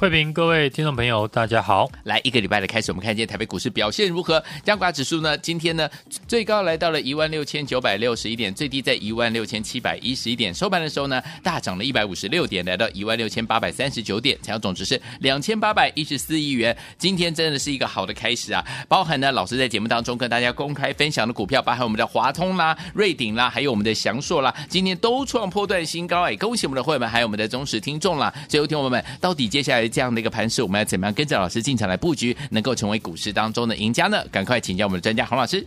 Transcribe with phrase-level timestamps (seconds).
[0.00, 1.86] 慧平，各位听众朋友，大家好！
[2.04, 4.42] 来一个礼拜的开始，我们看见台北股市表现如何？
[4.64, 5.36] 加权指数呢？
[5.36, 5.86] 今天呢
[6.26, 10.54] 最高来到了一万六千九百六十一点，最低在一万六千七百一十一点。
[10.54, 16.74] 收盘的时候呢，大涨了一百五十六点，来到一万六千八百三十九点，成交总值是两千八百一十四亿元。
[16.96, 18.64] 今天真的是一个好的开始啊！
[18.88, 26.34] 包含呢，老师在节目当中跟大家公开分享的股票，包含我们的华通啦、瑞鼎啦，还有我们的祥硕啦，今天都创破段新高哎！
[26.36, 28.32] 恭喜我们的会员们，还有我们的忠实听众啦！
[28.48, 34.24] 最后，听我们到底接下来这样的一个盘势，我们要怎么样跟着老师进场来布局，能够成为股市当中的赢家呢？
[34.30, 35.66] 赶快请教我们的专家洪老师。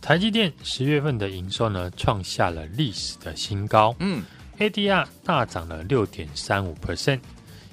[0.00, 4.22] 台积电十月份的营收呢，创下了历史的新高，嗯
[4.58, 7.18] ，ADR 大涨了六点三五 percent，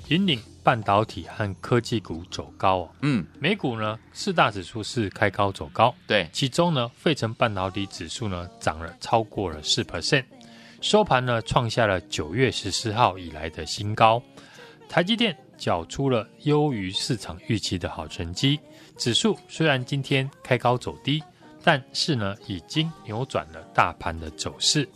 [0.07, 9.83] 引领半导体和科技股走高哦，嗯，美股呢四大指数是开高走高，对，其中呢费城半导体指数呢涨了超过了四。
[9.83, 10.25] percent，
[10.81, 14.21] 收盘呢创下了九月十四号以来的新高，
[14.89, 15.37] 台积电。
[15.65, 18.59] 缴出了优于市场预期的好成绩，
[18.97, 21.23] 指数虽然今天开高走低，
[21.63, 24.87] 但是呢已经扭转了大盘的走势。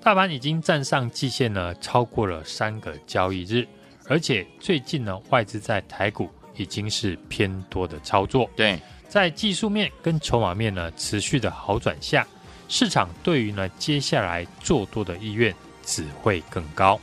[0.00, 3.66] 大盘已经站上季线呢，超过了三个交易日，
[4.06, 8.48] 而且最近呢外资在台股已经是偏多的操作。
[8.54, 12.24] 对，在技术面跟筹码面呢持续的好转下，
[12.68, 15.52] 市场对于呢接下来做多的意愿
[15.84, 17.00] 只会更高。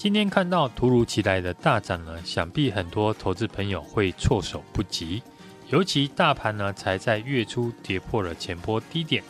[0.00, 5.22] 今天看到突如其来的大涨呢，想必很多投资朋友会措手不及。
[5.68, 9.22] 尤其大盘呢，才在月初跌破了前波低点，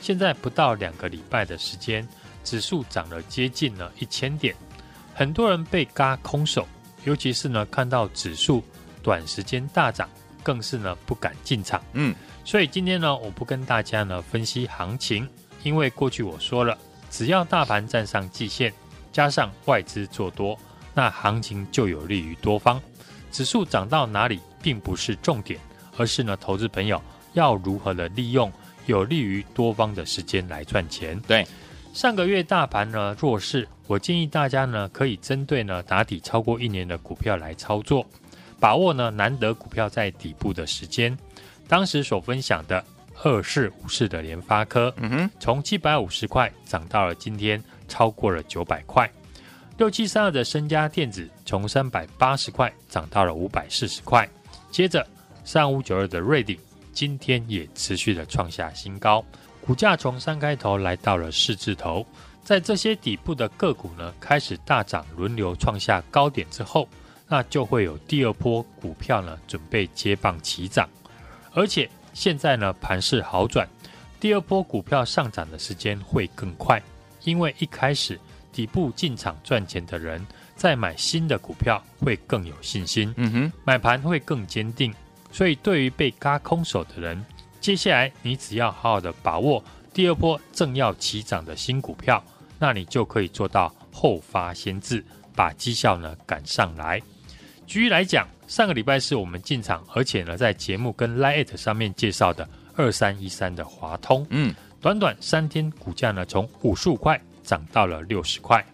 [0.00, 2.06] 现在不到两个礼拜的时间，
[2.44, 4.54] 指数涨了接近了一千点，
[5.12, 6.68] 很多人被嘎空手，
[7.02, 8.62] 尤其是呢看到指数
[9.02, 10.08] 短时间大涨，
[10.44, 11.82] 更是呢不敢进场。
[11.94, 15.28] 嗯，所以今天呢，我不跟大家呢分析行情，
[15.64, 16.78] 因为过去我说了，
[17.10, 18.72] 只要大盘站上季线。
[19.12, 20.58] 加上外资做多，
[20.94, 22.80] 那行情就有利于多方。
[23.30, 25.60] 指数涨到哪里并不是重点，
[25.96, 27.00] 而是呢，投资朋友
[27.34, 28.52] 要如何的利用
[28.86, 31.18] 有利于多方的时间来赚钱。
[31.20, 31.46] 对，
[31.94, 38.04] 上个月大盘呢弱势，我建议大家呢可以针对呢打底超过一年的股票来操作，
[38.58, 41.16] 把握呢难得股票在底部的时间。
[41.68, 42.84] 当时所分享的
[43.22, 47.62] 二四五四的联发科，嗯哼，从七百五十块涨到了今天。
[47.88, 49.10] 超过了九百块，
[49.76, 54.26] 六七三二的身家电子从三百八十块涨到了五百四十块，
[54.70, 55.06] 接着
[55.44, 56.58] 三五九二的瑞鼎
[56.90, 59.22] 今天也持续的创下新高，
[59.60, 62.06] 股价从三开头来到了四字头，
[62.42, 66.88] 在这些底部的个股呢开始大涨，轮流创下高点之后，
[67.28, 70.88] 那就会有第二波股票呢准备接棒起涨，
[71.52, 73.68] 而且现在呢盘势好转，
[74.20, 76.82] 第二波股票上涨的时间会更快。
[77.24, 78.18] 因为一开始
[78.52, 84.92] 底部进场赚钱的人，再买新的股票会更有信心，嗯哼，买盘会更坚定。
[85.30, 87.24] 所以对于被嘎空手的人，
[87.60, 89.62] 接下来你只要好好的把握
[89.94, 92.22] 第二波正要起涨的新股票，
[92.58, 97.00] 那你就可以做到后发先至，把绩效呢赶上来。
[97.66, 104.54] 举例来讲，上个礼拜是我们进场，而且呢在节目跟 Lite 上面介绍的二三一三的华通，嗯。
[104.80, 108.66] 短短三天，股价呢从五十五块涨到了六十块。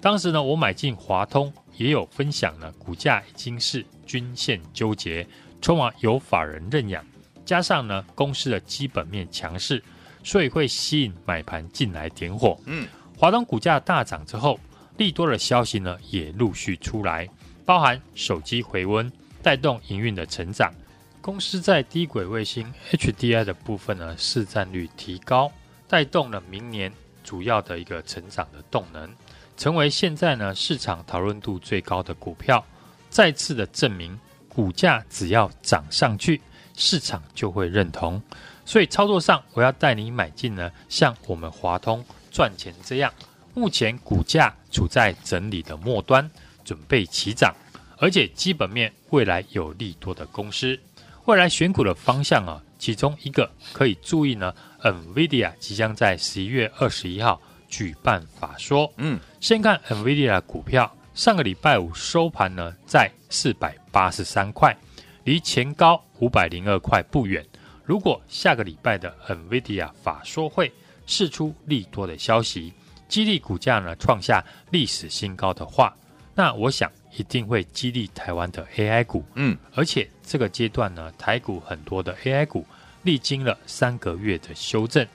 [0.00, 5.24] 当时呢，我买进华通，也有分享呢，股价已经是均线纠结，
[5.60, 7.06] 筹码有法人认养，
[7.44, 9.80] 加上呢公司的基本面强势，
[10.24, 12.58] 所以会吸引买盘进来点火。
[12.66, 14.58] 嗯，华通股价大涨之后，
[14.96, 17.28] 利多的消息呢也陆续出来，
[17.64, 19.10] 包含手机回温，
[19.42, 20.72] 带动营运的成长。
[21.20, 25.52] 公司在低轨卫星 HDI 的部分呢，市占率提高，
[25.86, 29.08] 带动了明年主要的一个成长的动能，
[29.56, 32.64] 成为现在呢市场讨论度最高的股票，
[33.08, 36.40] 再次的证明股价只要涨上去，
[36.76, 38.20] 市场就会认同。
[38.64, 43.12] 所以操作上，我要带你买进呢，像我们华通赚钱这样，
[43.54, 46.28] 目前股价处在整理的末端，
[46.64, 47.54] 准备起涨，
[47.98, 50.78] 而且基本面未来有利多的公司。
[51.26, 58.92] 未来选股的方向啊，其中一个可以注意呢，NVIDIA 即将在十一月二十一号举办法说。
[58.96, 64.76] 嗯，先看 NVIDIA 股票，上个礼拜五收盘呢在四百八十三块，
[65.22, 67.46] 离前高五百零二块不远。
[67.84, 70.72] 如果下个礼拜的 NVIDIA 法说会
[71.06, 72.72] 释出利多的消息，
[73.08, 75.94] 激励股价呢创下历史新高的话，
[76.42, 79.24] 那我想一定会激励台湾的 AI 股。
[79.36, 82.66] 嗯，而且这个阶段呢，台股很多的 AI 股
[83.04, 85.06] 历经了三个月的修正，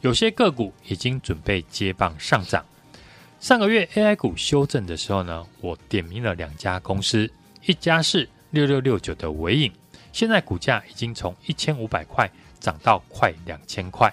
[0.00, 2.64] 有些个股已经准备接棒上涨。
[3.40, 7.28] 上个月 AI 股修正的时候呢，我点名了两家公司，
[7.64, 9.72] 一家是六六六九的尾影，
[10.12, 12.30] 现在股价已经从一千五百块
[12.60, 14.08] 涨到快两千块。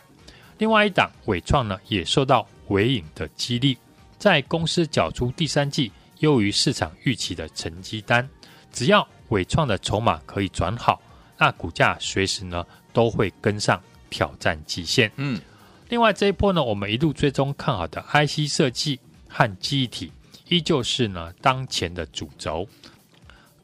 [0.57, 3.77] 另外一档伟创呢，也受到尾影的激励，
[4.17, 5.91] 在公司缴出第三季
[6.23, 8.27] 优于市场预期的成绩单，
[8.71, 11.01] 只要伟创的筹码可以转好，
[11.37, 15.11] 那股价随时呢都会跟上挑战极限。
[15.17, 15.37] 嗯，
[15.89, 20.13] 另外这一波呢，我们一路追踪看好的 IC 设计和记忆体，
[20.47, 22.65] 依旧是呢当前的主轴。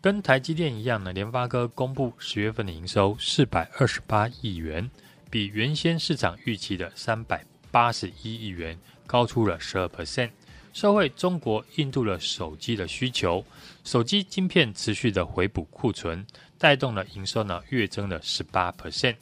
[0.01, 4.89] 跟台积电一样呢，联发科公布十月份的营收四百二十八亿元。
[5.31, 8.75] 比原先市场预期的三百八十一亿元
[9.05, 10.31] 高出了十二 percent，
[10.73, 13.43] 受惠中国、印度的手机的需求，
[13.83, 16.25] 手机晶片持续的回补库存，
[16.57, 19.15] 带动了营收呢月增了十八 percent。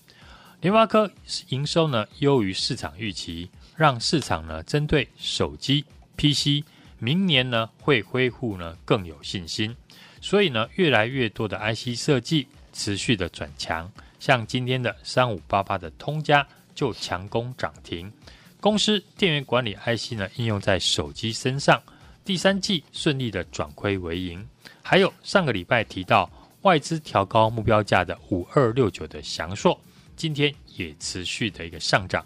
[0.61, 1.11] 联发科
[1.49, 5.85] 营收呢优于市场预期，让市场呢针对手机、
[6.17, 6.65] PC
[6.99, 9.75] 明年呢会恢复呢更有信心，
[10.19, 13.91] 所以呢越来越多的 IC 设计持续的转强。
[14.19, 18.11] 像今天的三五八八的通家就强攻涨停，
[18.59, 21.81] 公司电源管理 IC 呢应用在手机身上，
[22.25, 24.45] 第三季顺利的转亏为盈。
[24.81, 26.29] 还有上个礼拜提到
[26.61, 29.79] 外资调高目标价的五二六九的祥硕，
[30.15, 32.25] 今天也持续的一个上涨。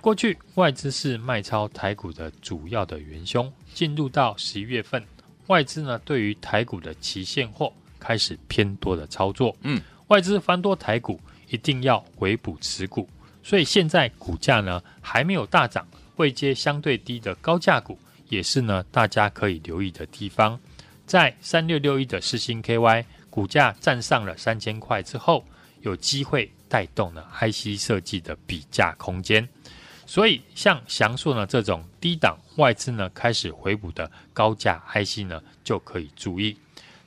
[0.00, 5.04] 过去外资是卖超台股的主要的元凶，进入到十一月份，
[5.48, 9.82] 外资呢对于台股的期现货开始偏多的操作，嗯。
[10.08, 13.08] 外资翻多台股，一定要回补持股，
[13.46, 17.96] 所以现在股价呢还没有大涨，未接相对低的高价股
[18.28, 20.58] 也是呢大家可以留意的地方。
[21.06, 25.44] 在三六六一的四星 KY 股价站上了三千块之后，
[25.82, 29.48] 有机会带动了 IC 设计的比价空间。
[30.06, 36.56] 所以像翔硕呢这种低档外资呢开始回补的高价 IC 呢就可以注意。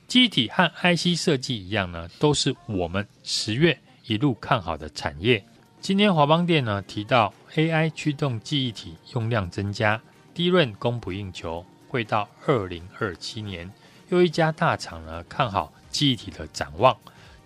[0.08, 5.44] 机体和 IC 设计一样呢，都是我们十月一路看好的产业。
[5.82, 10.00] 今天华邦电呢提到 AI 驱动记忆体用量增加
[10.34, 13.72] 低润供不应求，会到二零二七年。
[14.10, 16.96] 又一家大厂呢看好记忆体的展望。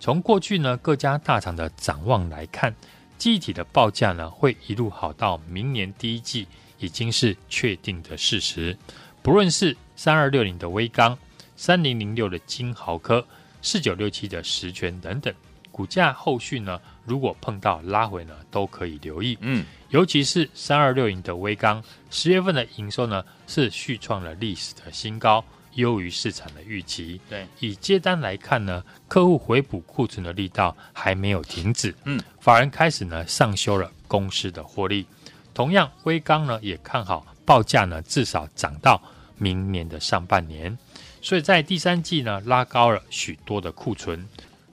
[0.00, 2.74] 从过去呢各家大厂的展望来看，
[3.16, 6.46] 记忆体的报价呢会一路好到明年第一季，
[6.78, 8.76] 已经是确定的事实。
[9.22, 11.16] 不论是三二六零的威刚。
[11.56, 13.24] 三零零六的金豪科，
[13.62, 15.32] 四九六七的十銓等等，
[15.70, 19.36] 股价后续呢，如果碰到拉回呢，都可以留意。
[19.40, 27.20] 嗯，尤其是三二六零的微刚，十月份的营收呢是续创了历史的新高，优于市场的预期。
[27.28, 31.94] 对，以接单来看呢，客户回补库存的力道还没有停止。
[32.04, 35.06] 嗯，法人开始呢上修了公司的获利。
[35.52, 39.00] 同样，微刚呢也看好报价呢至少涨到
[39.36, 40.76] 明年的上半年。
[41.22, 44.28] 所以在第三季呢，拉高了许多的库存，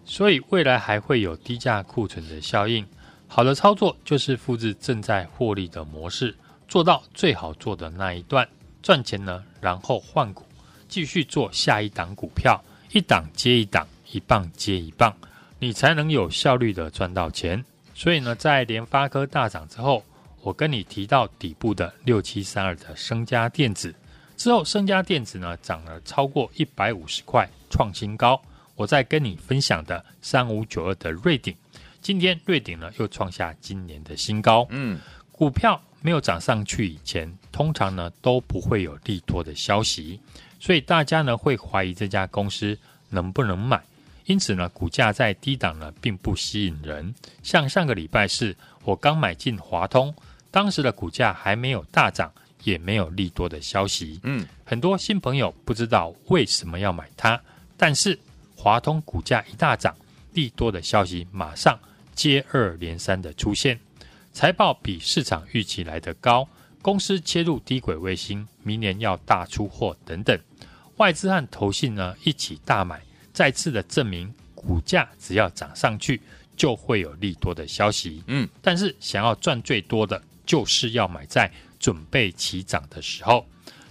[0.06, 2.86] 所以未来还会有低价库存的效应。
[3.28, 6.36] 好的操作就是复制正在获利的模式，
[6.68, 8.48] 做到最好做的那一段
[8.82, 10.46] 赚钱呢，然后换股，
[10.90, 12.62] 继续做下一档股票，
[12.92, 15.16] 一档接一档，一棒接一棒，
[15.60, 17.64] 你才能有效率的赚到钱。
[17.94, 20.04] 所以呢，在联发科大涨之后，
[20.42, 23.96] 我跟你提到底部的六七三二的升佳电子。
[24.36, 28.42] 之后，升佳电子呢涨了超过一百五十块，创新高。
[28.82, 31.56] 我在跟你分享的三五九二的瑞鼎，
[32.02, 34.66] 今天瑞鼎呢又创下今年的新高。
[34.72, 35.00] 嗯，
[35.32, 40.20] 股票没有涨上去以前，通常呢都不会有利多的消息，
[40.60, 42.76] 所以大家呢会怀疑这家公司
[43.10, 43.80] 能不能买。
[44.26, 47.14] 因此呢，股价在低档呢并不吸引人。
[47.44, 50.12] 像上个礼拜四，我刚买进华通，
[50.50, 52.32] 当时的股价还没有大涨。
[52.64, 57.42] 也没有利多的消息，嗯，很多新朋友不知道为什么要买它，
[57.76, 58.16] 但是
[58.62, 59.96] 华通股价一大涨，
[60.34, 61.80] 利多的消息马上
[62.14, 63.80] 接二连三的出现，
[64.32, 66.48] 财报比市场预期来得高，
[66.80, 70.40] 公司切入低轨卫星，明年要大出货等等，
[70.98, 73.02] 外资和投信呢一起大买，
[73.34, 76.22] 再次的证明股价只要涨上去
[76.56, 81.52] 就会有利多的消息，嗯，但是想要赚最多的就是要买在。
[81.80, 83.44] 准备起涨的时候，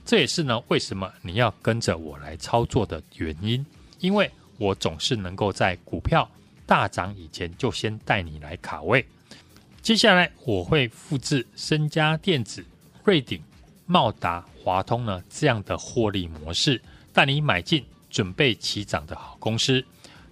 [0.04, 3.66] 这也是呢为什么你要跟着我来操作的原因，
[3.98, 4.30] 因为
[4.61, 6.29] 我总是能够在股票
[6.67, 9.02] 大涨以前就先带你来卡位。
[9.81, 12.62] 接下来我会复制升佳电子、
[13.02, 13.43] 瑞鼎、
[13.87, 16.79] 茂达、华通呢这样的获利模式，
[17.11, 19.83] 带你买进准备起涨的好公司。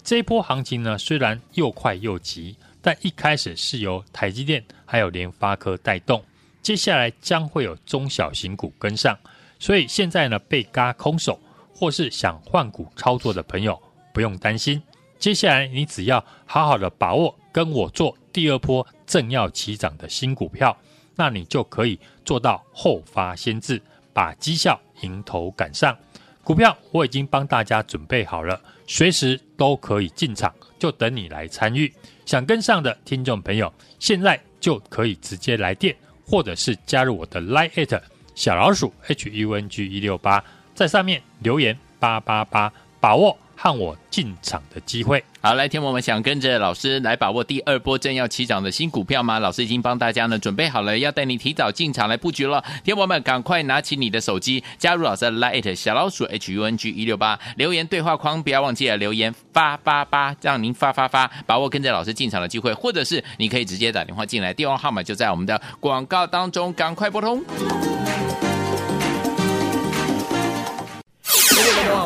[0.04, 6.22] 这一波行情呢，虽然又快又急，但一开始是由台积电还有联发科带动，
[6.60, 9.18] 接下来将会有中小型股跟上。
[9.58, 11.40] 所以现在呢，被嘎空手
[11.74, 13.80] 或是想换股操作的朋友
[14.18, 14.82] 不用担心，
[15.16, 20.76] 接下来你只要好好的把握跟我做第二波正要起涨的新股票，
[21.14, 23.80] 那你就可以做到后发先至，
[24.12, 25.96] 把绩效迎头赶上。
[26.42, 31.94] 股票我已经帮大家准备好了，随时都可以进场，就等你来参与。
[32.26, 35.94] 想跟上的听众朋友，现在就可以直接来电，
[36.26, 38.02] 或者是加入我的 Line@
[38.34, 40.42] 小老鼠 H U N G 一六八，
[40.74, 43.38] 在上面留言八八八，把握。
[43.60, 49.40] 和我进场的机会，好，来天我们想跟着老师来把握第二波正要起涨的新股票吗？
[49.40, 52.62] 老师已经帮大家呢准备好了，要带你提早进场来布局了。
[52.84, 67.42] 听友们，赶快拿起你的手机，加入老师的 Lite 小老鼠 H U N G 一六八，留言对话框不要忘记了留言发发发，让您发发发，把握跟着老师进场的机会，或者是你可以直接打电话进来，电话号码就在我们的广告当中，赶快拨通。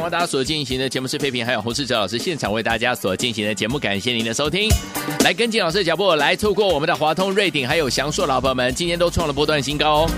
[0.03, 4.69] 我大家所进行的节目是配平，还有洪世哲老师现场为大家所进行的节目，感谢您的收听。
[5.21, 10.11] 来跟进老师的脚步，来错过我们的华通、瑞鼎还有祥硕老朋友们，今天都创了波段新高哦。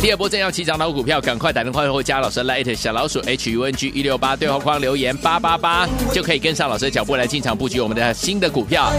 [0.00, 8.92] 第二波正要起涨的股票，赶快打电话或加老师 Light 小老鼠 H U N G 一六八对话框留言八八八，就可以跟上老师的脚步来进场布局我们的新的股票。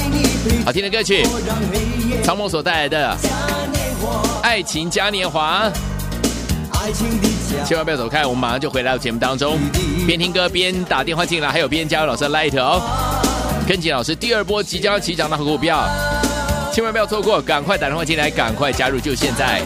[0.64, 1.26] 好听的歌曲，
[2.24, 3.18] 曹梦所带来的
[4.42, 5.70] 《爱情嘉年华》。
[7.66, 9.58] 千万不要走开，我们马上就回到节目当中，
[10.06, 12.82] 边听歌边打电话进来，还有边加入老师的 Light 哦，
[13.68, 15.88] 跟紧老师第二波即将起涨的好股票，
[16.74, 19.62] 千万不要错过，赶快打电话进来，赶快加入，就现在。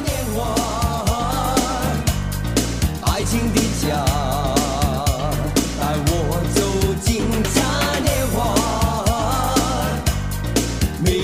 [3.03, 4.05] 爱情的家，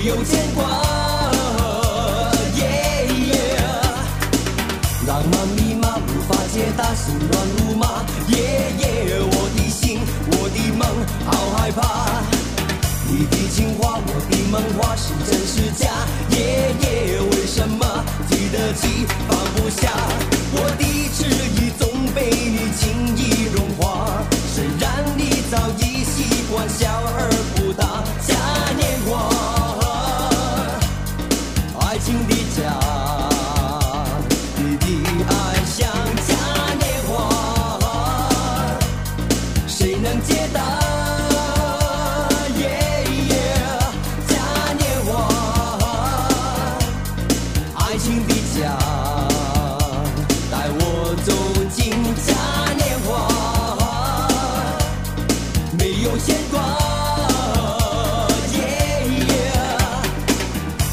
[0.04, 0.87] 有牵挂。
[6.78, 9.98] 大心乱如麻，爷爷我的心，
[10.30, 10.86] 我的梦，
[11.26, 12.22] 好害怕。
[13.10, 15.90] 你的情话，我的梦话是真是假？
[16.30, 17.84] 爷爷为什么
[18.30, 19.08] 提得起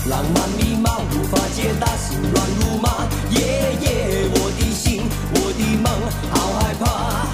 [0.07, 3.41] 浪漫迷茫无法解答心乱如麻夜
[3.81, 5.01] 夜我的心
[5.33, 5.91] 我的梦
[6.29, 7.27] 好害怕。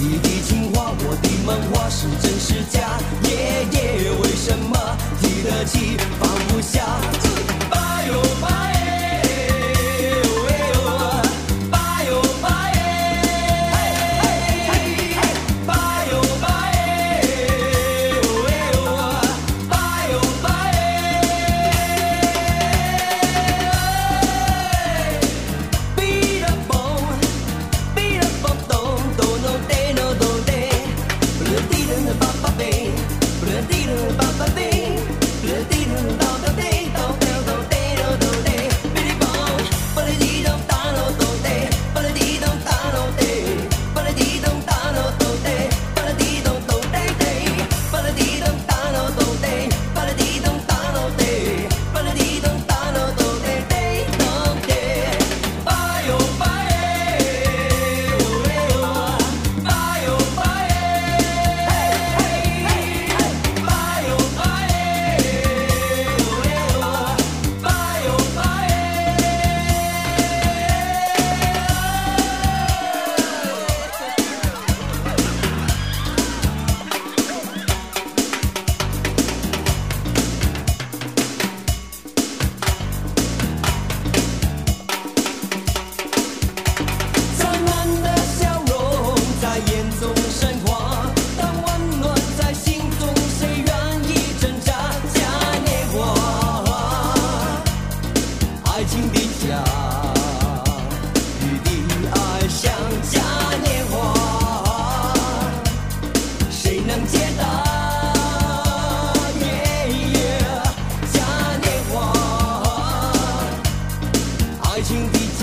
[0.00, 2.98] 你的情话我的梦话是真是假？
[3.22, 4.76] 夜夜为什么
[5.22, 7.23] 提得起放不下？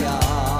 [0.01, 0.50] 家。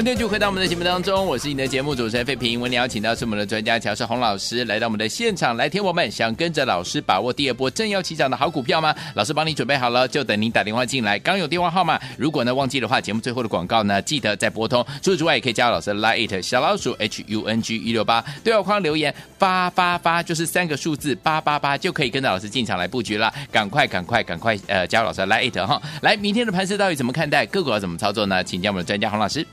[0.00, 2.58] 欢迎就回到我们的节目当中，我是你的节目主持人费平。
[2.58, 6.10] 我们邀请到是我们的专家乔世宏老师来到我们的现场来听我们。
[6.10, 8.94] 想跟着老师把握第二波正要起涨的好股票吗？
[9.14, 11.18] 老师帮你准备好了，就等您打电话进来。
[11.18, 14.82] 刚有电话号码，如果呢忘记的话，节目最后的广告呢记得再拨通。
[15.02, 23.30] 除此之外，也可以加入老师的 Line 小老鼠 H U N G 一六八对话框留言发发发，就是三个数字八八八，就可以跟着老师进场来布局了。
[23.52, 25.78] 赶快赶快赶快呃加入老师的 Line 哈。
[26.00, 27.44] 来，明天的盘势到底怎么看待？
[27.44, 28.42] 个股要怎么操作呢？
[28.42, 29.46] 请教我们的专家洪老师。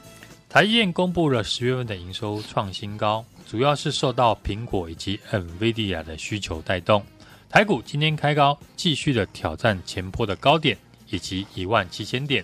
[0.57, 7.05] 台积电公布了十月份的营收创新高，主要是受到苹果以及 NVIDIA 的需求带动。
[7.47, 10.75] 台股今天开高，继续的挑战前波的高点
[11.11, 12.43] 以及一万七千点。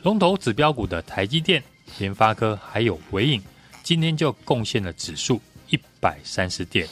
[0.00, 1.62] 龙头指标股的台积电、
[1.98, 3.42] 联发科还有纬颖，
[3.82, 6.88] 今天就贡献了指数一百三十点。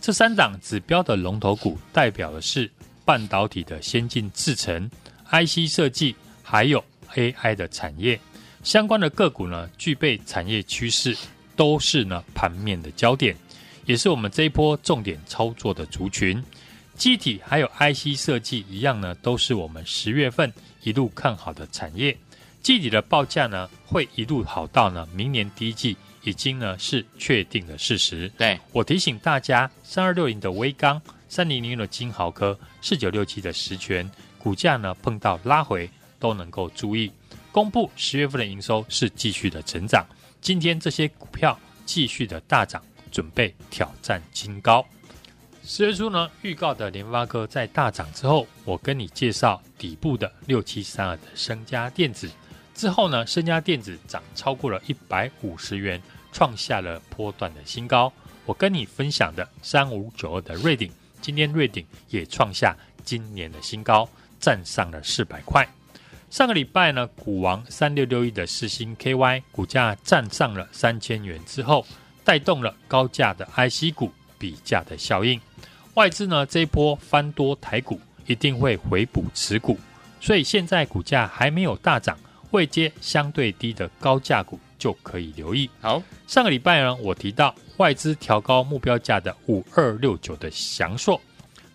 [0.00, 2.68] 这三档指标的龙头股，代表的是
[3.04, 4.90] 半导体的先进制程、
[5.30, 8.18] IC 设计，还有 AI 的产业。
[8.62, 11.16] 相关的个股呢，具备产业趋势，
[11.56, 13.36] 都是呢盘面的焦点，
[13.84, 16.42] 也是我们这一波重点操作的族群。
[16.94, 20.52] 机体还有 IC 设计一样呢，都是我们十月份
[20.82, 22.16] 一路看好的产业。
[22.62, 28.30] 记忆体的报价呢，会一路好到呢明年第一季，已经呢是确定的事实。
[28.38, 37.10] 对，我提醒大家，三二六零的威刚，三零零的金豪科，四九六七的实权，股价呢碰到拉回都能够注意。
[37.52, 40.06] 公布十月份的营收是继续的成长，
[40.40, 44.84] 今天这些股票继续的大涨，准备挑战新高。
[45.62, 52.28] 十月初呢，预告的联发科在大涨之后，我跟你介绍底部的六七三二的升佳电子
[52.74, 58.10] 之后呢，升佳电子涨超过了一百五十元，创下了波段的新高。
[58.46, 64.08] 我跟你分享的三五九二的瑞鼎，今天瑞鼎也创下今年的新高，
[64.40, 65.68] 站上了四百块。
[66.32, 71.84] 上个礼拜呢，股王三六六一的四星 KY 股价站上了三千元之后，
[72.24, 75.38] 带动了高价的 IC 股比价的效应。
[75.92, 79.78] 外资呢这一波翻多台股，一定会回补持股，
[80.22, 82.18] 所以现在股价还没有大涨，
[82.52, 85.68] 未接相对低的高价股就可以留意。
[85.82, 91.20] 好，上个礼拜呢，我提到外资调高目标价的五二六九的翔硕，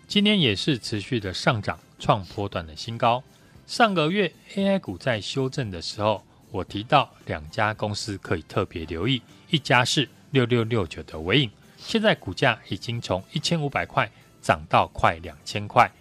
[0.08, 3.22] 今天也是持续的上涨，创波段的新高。
[3.68, 14.10] 上个月 AI 股在修正的时候，我提到两家公司可以特别留意，一家是六六六九的纬颖，现在股价已经从一千五百块
[14.42, 15.92] 涨到快两千块。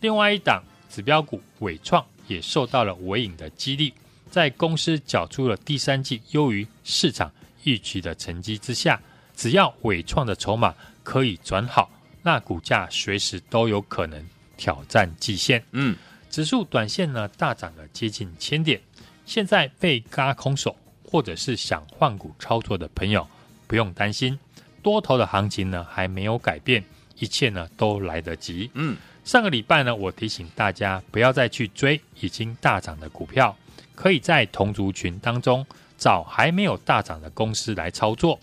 [0.00, 3.94] 另外一档指标股纬创也受到了纬颖的激励，
[4.28, 7.30] 在公司缴出了第三季优于市场
[7.62, 9.00] 预期的成绩之下，
[9.36, 11.88] 只要纬创的筹码可以转好，
[12.24, 15.64] 那股价随时都有可能挑战季线。
[15.70, 15.96] 嗯。
[16.32, 18.80] 指数短线呢大涨了接近千点，
[19.26, 23.28] 现在被嘎空手或者是想换股操作的朋友
[23.66, 24.38] 不用担心，
[24.82, 26.82] 多头的行情呢还没有改变，
[27.18, 28.70] 一切呢都来得及。
[28.72, 33.54] 嗯，上个礼拜呢我提醒大家不要再去追已经大涨的股票，
[33.94, 35.66] 可以在同族群当中
[35.98, 38.40] 找还没有大涨的公司来操作。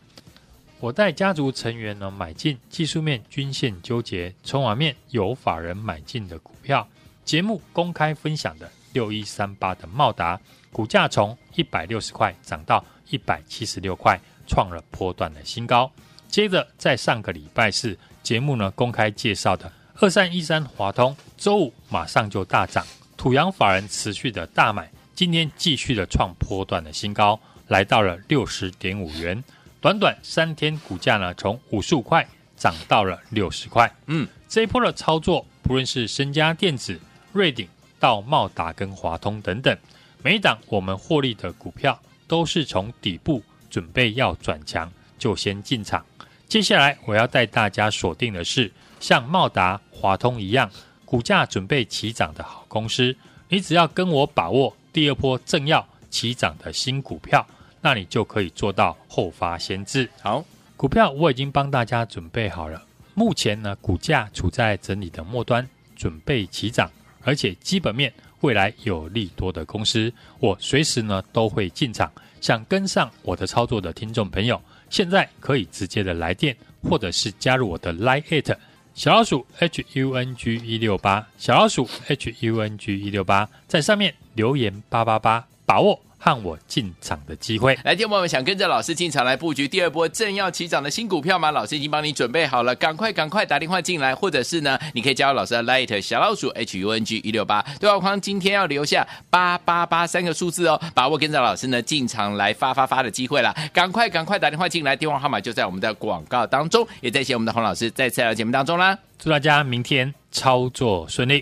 [0.79, 6.87] 我带家族成员呢买进技术面均线纠结、筹码面有法人买进的股票。
[7.29, 15.91] 节目公开分享的六一三八的茂达股价从一百六十块涨到一百七十六块，创了波段的新高。
[16.27, 22.83] 接着在上个礼拜四节目呢公开介绍的二三一三华通，周五马上就大涨，
[23.15, 29.43] 土洋法人持续的大买，今天继续的创波段的新高，来到了六十点五元。
[29.79, 33.95] 短短三天股价呢从五十五块涨到了六十块。
[34.07, 36.99] 嗯，这一波的操作，不论是身家电子。
[37.31, 37.67] 瑞鼎
[37.99, 39.77] 到茂达跟华通等等，
[40.23, 46.03] 每一档我们获利的股票都是从底部准备要转强就先进场。
[46.47, 50.69] 接下来我要带大家锁定的是像茂达、华通一样
[51.05, 53.15] 股价准备起涨的好公司。
[53.47, 57.45] 你只要跟我把握第二波正要起涨的新股票，
[57.81, 60.09] 那你就可以做到后发先至。
[60.21, 60.43] 好，
[60.75, 62.83] 股票我已经帮大家准备好了。
[63.13, 66.89] 目前呢，股价处在整理的末端，准备起涨，
[67.23, 72.11] 而且基本面未来有利多的公司，我随时呢都会进场。
[72.41, 78.55] 想跟上我的操作的听众朋友，现在可以直接的来电，或者是加入我的 Line@
[78.93, 85.99] 小老鼠 H U N G 一六八，小老鼠 H U N G 一六八，在上面留言八八八，把握。
[86.19, 91.49] 和我进场的机会，来，听众朋友们想跟着老师进场来布局第二波正要起涨的新股票吗？
[91.51, 111.41] 老师已经帮你准备好了，赶快赶快打电话进来，或者是呢，你可以加入老师的 Light 小老鼠 H U N G 一六八对话框，今天要留下八八八三个数字哦，把握跟着老师呢进场来发发发的机会了，赶快赶快打电话进来，电话号码就在我们的广告当中，也在谢我们的洪老师再次来到节目当中啦，祝大家明天操作顺利。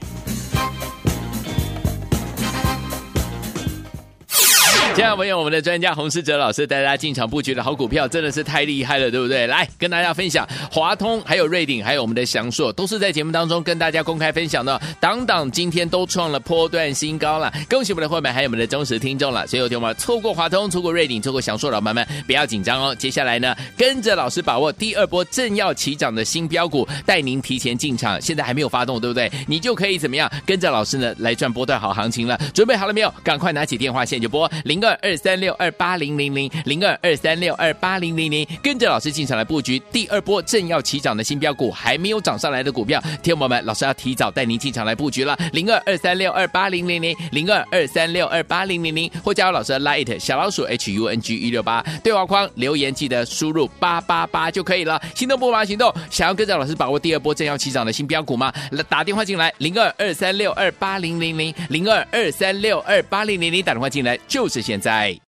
[4.98, 9.46] 现在朋友，我们的专家洪世哲老师带大家进场布局的好股票真的是太厉害了，对不对？
[9.46, 14.82] 来跟大家分享，华通、还有瑞鼎、还有我们的祥硕，都是在节目当中跟大家公开分享的。
[15.00, 19.46] 档档今天都创了波段新高了，恭喜我们的会员，还有我们的忠实听众了。
[19.46, 22.96] 所以有听我们错过华通、错过瑞鼎、错过祥硕，老板们不要紧张哦。
[22.96, 28.20] 接下来呢，跟着老师把握第二波正要起涨的新标股，带您提前进场。
[28.20, 29.32] 现在还没有发动，对不对？
[29.46, 30.28] 你就可以怎么样？
[30.44, 32.36] 跟着老师呢来赚波段好行情了。
[32.52, 33.14] 准备好了没有？
[33.24, 45.38] 赶快拿起电话线就拨零二二二三六二八零零零零二二三六二八零零零，跟着老师进场来布局第二波正要起涨的新标股，还没有涨上来的股票，听友们，老师要提早带您进场来布局了。
[45.52, 55.02] 零二二三六二八零零零零二二三六二八零零零，或加入老师的 Light 小老鼠 H U N G 一六八对话框留言，记得输入八八八就可以了。
[55.14, 58.54] 心动不马行动，想要跟着老师把握第二波正要起涨的新标股吗？
[58.88, 65.20] 打电话进来，零二二三六二八零零零零二二三六二八零零零，打电话进来就是现现在。